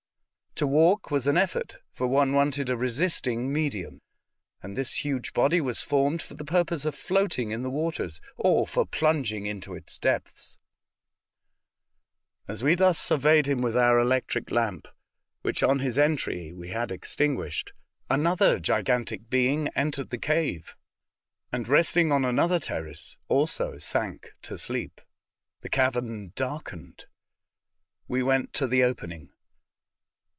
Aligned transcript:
To 0.55 0.67
walk 0.67 1.09
was 1.09 1.25
an 1.27 1.37
effort, 1.37 1.77
for 1.93 2.05
one 2.05 2.33
wanted 2.33 2.69
a 2.69 2.77
resisting 2.77 3.51
medium, 3.51 3.99
and 4.61 4.77
this 4.77 5.03
huge 5.03 5.33
body 5.33 5.59
was 5.59 5.81
formed 5.81 6.21
for 6.21 6.35
the 6.35 6.45
purpose 6.45 6.83
of 6.85 6.93
floating 6.93 7.49
in 7.49 7.63
the 7.63 7.69
waters, 7.71 8.21
or 8.37 8.67
for 8.67 8.85
plunging 8.85 9.47
into 9.47 9.73
its 9.73 9.97
depths. 9.97 10.59
As 12.47 12.63
we 12.63 12.75
thus 12.75 12.99
surveyed 12.99 13.47
him 13.47 13.61
with 13.63 13.75
our 13.75 13.97
electric 13.97 14.51
lamp, 14.51 14.87
which 15.41 15.63
on 15.63 15.79
his 15.79 15.97
entry 15.97 16.53
we 16.53 16.69
had 16.69 16.91
extinguished, 16.91 17.73
another 18.09 18.59
gigantic 18.59 19.29
being 19.31 19.67
entered 19.69 20.09
the 20.11 20.19
cave, 20.19 20.75
and 21.51 21.67
resting 21.67 22.11
on 22.11 22.23
another 22.23 22.59
terrace 22.59 23.17
also 23.29 23.79
sank 23.79 24.33
to 24.43 24.59
sleep. 24.59 25.01
The 25.61 25.69
cavern 25.69 26.33
darkened. 26.35 27.05
We 28.07 28.21
went 28.21 28.53
to 28.55 28.67
the 28.67 28.83
open 28.83 29.11
ing. 29.11 29.29